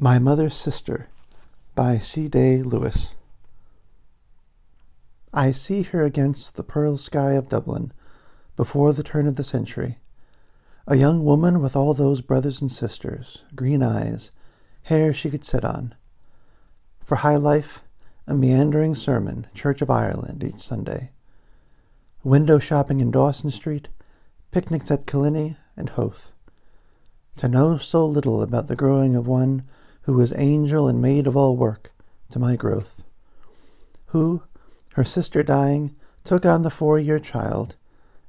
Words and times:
My 0.00 0.20
Mother's 0.20 0.54
Sister 0.54 1.08
by 1.74 1.98
C. 1.98 2.28
Day 2.28 2.62
Lewis. 2.62 3.14
I 5.34 5.50
see 5.50 5.82
her 5.82 6.04
against 6.04 6.54
the 6.54 6.62
pearl 6.62 6.96
sky 6.98 7.32
of 7.32 7.48
Dublin 7.48 7.92
before 8.54 8.92
the 8.92 9.02
turn 9.02 9.26
of 9.26 9.34
the 9.34 9.42
century, 9.42 9.98
a 10.86 10.94
young 10.94 11.24
woman 11.24 11.60
with 11.60 11.74
all 11.74 11.94
those 11.94 12.20
brothers 12.20 12.60
and 12.60 12.70
sisters, 12.70 13.38
green 13.56 13.82
eyes, 13.82 14.30
hair 14.82 15.12
she 15.12 15.30
could 15.30 15.44
sit 15.44 15.64
on. 15.64 15.96
For 17.04 17.16
high 17.16 17.34
life, 17.34 17.82
a 18.24 18.34
meandering 18.34 18.94
sermon, 18.94 19.48
Church 19.52 19.82
of 19.82 19.90
Ireland 19.90 20.44
each 20.44 20.62
Sunday. 20.62 21.10
Window 22.22 22.60
shopping 22.60 23.00
in 23.00 23.10
Dawson 23.10 23.50
Street, 23.50 23.88
picnics 24.52 24.92
at 24.92 25.06
Killiney 25.06 25.56
and 25.76 25.90
Howth. 25.90 26.30
To 27.38 27.48
know 27.48 27.78
so 27.78 28.06
little 28.06 28.42
about 28.42 28.68
the 28.68 28.76
growing 28.76 29.16
of 29.16 29.26
one 29.26 29.64
who 30.08 30.14
was 30.14 30.32
angel 30.36 30.88
and 30.88 31.02
maid 31.02 31.26
of 31.26 31.36
all 31.36 31.54
work 31.54 31.92
to 32.30 32.38
my 32.38 32.56
growth, 32.56 33.04
who, 34.06 34.42
her 34.94 35.04
sister 35.04 35.42
dying, 35.42 35.94
took 36.24 36.46
on 36.46 36.62
the 36.62 36.70
four 36.70 36.98
year 36.98 37.18
child, 37.18 37.76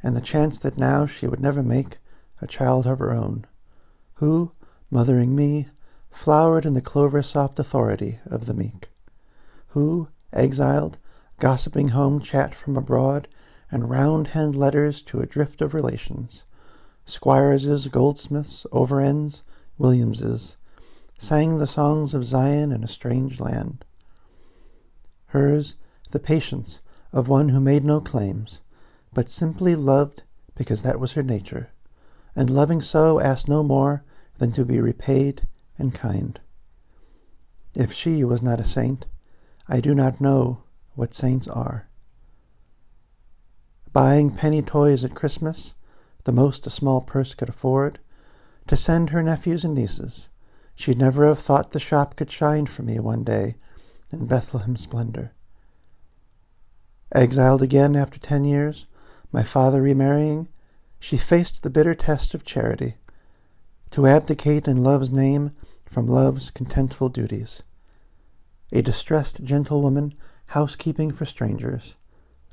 and 0.03 0.13
the 0.13 0.19
chance 0.19 0.59
that 0.59 0.77
now 0.77 1.05
she 1.05 1.25
would 1.25 1.39
never 1.39 1.63
make 1.63 1.99
a 2.41 2.47
child 2.47 2.85
of 2.85 2.99
her 2.99 3.13
own, 3.13 3.45
who, 4.15 4.51
mothering 4.91 5.33
me, 5.33 5.69
flowered 6.11 6.65
in 6.65 6.73
the 6.73 6.81
clover 6.81 7.23
soft 7.23 7.57
authority 7.57 8.19
of 8.25 8.45
the 8.45 8.53
meek, 8.53 8.89
who, 9.67 10.09
exiled, 10.33 10.97
gossiping 11.39 11.87
home 11.89 12.19
chat 12.19 12.53
from 12.53 12.75
abroad, 12.75 13.25
and 13.71 13.89
round 13.89 14.27
hand 14.27 14.53
letters 14.53 15.01
to 15.01 15.21
a 15.21 15.25
drift 15.25 15.61
of 15.61 15.73
relations, 15.73 16.43
Squires's, 17.05 17.87
Goldsmiths, 17.87 18.65
Overends, 18.73 19.43
Williamses, 19.77 20.57
sang 21.19 21.57
the 21.57 21.67
songs 21.67 22.13
of 22.13 22.23
Zion 22.23 22.71
in 22.71 22.83
a 22.83 22.87
strange 22.87 23.39
land. 23.39 23.83
Hers, 25.27 25.75
the 26.11 26.19
patience 26.19 26.79
of 27.11 27.27
one 27.27 27.49
who 27.49 27.59
made 27.59 27.83
no 27.83 27.99
claims, 27.99 28.61
but 29.13 29.29
simply 29.29 29.75
loved 29.75 30.23
because 30.55 30.81
that 30.81 30.99
was 30.99 31.11
her 31.11 31.21
nature, 31.21 31.71
and 32.35 32.49
loving 32.49 32.81
so 32.81 33.19
asked 33.19 33.47
no 33.47 33.61
more 33.61 34.03
than 34.37 34.51
to 34.53 34.63
be 34.63 34.79
repaid 34.79 35.45
and 35.77 35.93
kind. 35.93 36.39
If 37.75 37.91
she 37.91 38.23
was 38.23 38.41
not 38.41 38.59
a 38.59 38.63
saint, 38.63 39.05
I 39.67 39.81
do 39.81 39.93
not 39.93 40.21
know 40.21 40.63
what 40.95 41.13
saints 41.13 41.47
are. 41.47 41.89
Buying 43.91 44.31
penny 44.31 44.61
toys 44.61 45.03
at 45.03 45.15
Christmas, 45.15 45.75
the 46.23 46.31
most 46.31 46.65
a 46.65 46.69
small 46.69 47.01
purse 47.01 47.33
could 47.33 47.49
afford, 47.49 47.99
to 48.67 48.75
send 48.77 49.09
her 49.09 49.21
nephews 49.21 49.65
and 49.65 49.73
nieces, 49.73 50.27
She'd 50.79 50.97
never 50.97 51.27
have 51.27 51.39
thought 51.39 51.71
the 51.71 51.79
shop 51.79 52.15
could 52.15 52.31
shine 52.31 52.65
for 52.65 52.83
me 52.83 52.99
one 52.99 53.25
day 53.25 53.55
in 54.13 54.27
Bethlehem 54.27 54.77
splendor. 54.77 55.33
Exiled 57.13 57.61
again 57.61 57.97
after 57.97 58.17
ten 58.17 58.45
years, 58.45 58.85
my 59.33 59.43
father 59.43 59.81
remarrying, 59.81 60.47
she 60.97 61.17
faced 61.17 61.63
the 61.63 61.69
bitter 61.69 61.93
test 61.93 62.33
of 62.33 62.45
charity, 62.45 62.95
to 63.91 64.07
abdicate 64.07 64.69
in 64.69 64.81
love's 64.81 65.11
name 65.11 65.51
from 65.85 66.07
love's 66.07 66.49
contentful 66.49 67.11
duties. 67.11 67.61
A 68.71 68.81
distressed 68.81 69.43
gentlewoman, 69.43 70.13
housekeeping 70.45 71.11
for 71.11 71.25
strangers. 71.25 71.95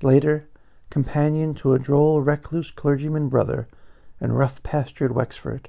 Later, 0.02 0.48
companion 0.90 1.54
to 1.54 1.74
a 1.74 1.78
droll 1.78 2.20
recluse 2.22 2.72
clergyman 2.72 3.28
brother 3.28 3.68
in 4.20 4.32
rough-pastured 4.32 5.12
Wexford. 5.12 5.68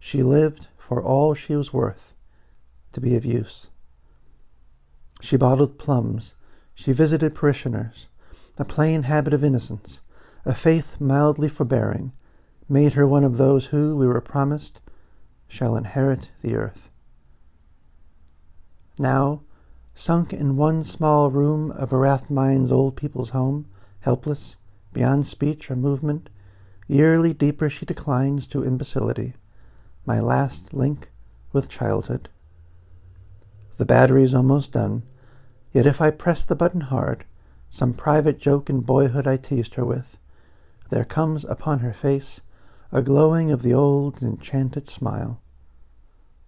She 0.00 0.24
lived 0.24 0.66
for 0.90 1.00
all 1.00 1.34
she 1.34 1.54
was 1.54 1.72
worth 1.72 2.14
to 2.92 3.00
be 3.00 3.14
of 3.14 3.24
use. 3.24 3.68
She 5.20 5.36
bottled 5.36 5.78
plums, 5.78 6.34
she 6.74 6.90
visited 6.90 7.32
parishioners, 7.32 8.08
a 8.58 8.64
plain 8.64 9.04
habit 9.04 9.32
of 9.32 9.44
innocence, 9.44 10.00
a 10.44 10.52
faith 10.52 11.00
mildly 11.00 11.48
forbearing, 11.48 12.10
made 12.68 12.94
her 12.94 13.06
one 13.06 13.22
of 13.22 13.36
those 13.36 13.66
who, 13.66 13.96
we 13.96 14.08
were 14.08 14.20
promised, 14.20 14.80
shall 15.46 15.76
inherit 15.76 16.30
the 16.42 16.56
earth. 16.56 16.90
Now, 18.98 19.42
sunk 19.94 20.32
in 20.32 20.56
one 20.56 20.82
small 20.82 21.30
room 21.30 21.70
of 21.70 21.92
a 21.92 21.98
Rathmines 21.98 22.72
old 22.72 22.96
people's 22.96 23.30
home, 23.30 23.68
helpless, 24.00 24.56
beyond 24.92 25.28
speech 25.28 25.70
or 25.70 25.76
movement, 25.76 26.30
yearly 26.88 27.32
deeper 27.32 27.70
she 27.70 27.86
declines 27.86 28.44
to 28.48 28.64
imbecility 28.64 29.34
my 30.04 30.20
last 30.20 30.72
link 30.72 31.10
with 31.52 31.68
childhood. 31.68 32.28
The 33.76 33.86
battery's 33.86 34.34
almost 34.34 34.72
done, 34.72 35.02
yet 35.72 35.86
if 35.86 36.00
I 36.00 36.10
press 36.10 36.44
the 36.44 36.56
button 36.56 36.82
hard, 36.82 37.24
some 37.70 37.94
private 37.94 38.38
joke 38.38 38.68
in 38.68 38.80
boyhood 38.80 39.26
I 39.26 39.36
teased 39.36 39.76
her 39.76 39.84
with, 39.84 40.18
there 40.90 41.04
comes 41.04 41.44
upon 41.44 41.78
her 41.80 41.92
face 41.92 42.40
a 42.92 43.02
glowing 43.02 43.50
of 43.50 43.62
the 43.62 43.72
old 43.72 44.22
enchanted 44.22 44.88
smile. 44.88 45.40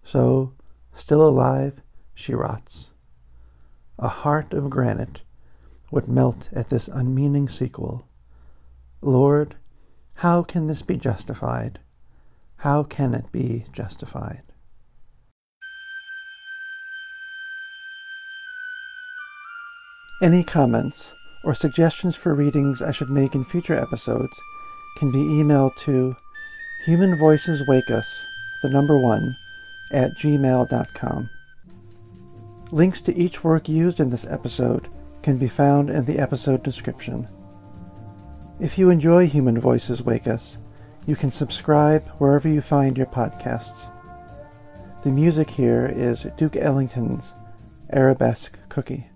So, 0.03 0.53
still 0.93 1.25
alive, 1.25 1.81
she 2.13 2.33
rots. 2.33 2.89
A 3.97 4.09
heart 4.09 4.53
of 4.53 4.69
granite 4.69 5.21
would 5.91 6.07
melt 6.07 6.49
at 6.51 6.69
this 6.69 6.89
unmeaning 6.89 7.47
sequel. 7.47 8.07
Lord, 9.01 9.55
how 10.15 10.43
can 10.43 10.67
this 10.67 10.81
be 10.81 10.97
justified? 10.97 11.79
How 12.63 12.83
can 12.83 13.13
it 13.13 13.29
be 13.33 13.65
justified? 13.73 14.41
Any 20.21 20.45
comments 20.45 21.13
or 21.43 21.53
suggestions 21.53 22.15
for 22.15 22.33
readings 22.33 22.81
I 22.81 22.91
should 22.91 23.09
make 23.09 23.35
in 23.35 23.43
future 23.43 23.75
episodes 23.75 24.39
can 24.97 25.11
be 25.11 25.17
emailed 25.17 25.75
to 25.79 26.15
Human 26.85 27.17
Voices 27.17 27.67
Wake 27.67 27.91
Us, 27.91 28.07
the 28.61 28.69
number 28.69 28.97
one, 28.97 29.35
at 29.91 30.11
gmail.com. 30.13 31.29
Links 32.71 33.01
to 33.01 33.13
each 33.13 33.43
work 33.43 33.67
used 33.67 33.99
in 33.99 34.09
this 34.09 34.25
episode 34.25 34.87
can 35.21 35.37
be 35.37 35.49
found 35.49 35.89
in 35.89 36.05
the 36.05 36.17
episode 36.17 36.63
description. 36.63 37.27
If 38.61 38.77
you 38.77 38.89
enjoy 38.89 39.27
Human 39.27 39.59
Voices 39.59 40.01
Wake 40.01 40.27
Us, 40.27 40.62
you 41.05 41.15
can 41.15 41.31
subscribe 41.31 42.07
wherever 42.19 42.47
you 42.47 42.61
find 42.61 42.97
your 42.97 43.07
podcasts. 43.07 43.89
The 45.03 45.11
music 45.11 45.49
here 45.49 45.91
is 45.93 46.23
Duke 46.37 46.55
Ellington's 46.55 47.33
Arabesque 47.91 48.57
Cookie. 48.69 49.07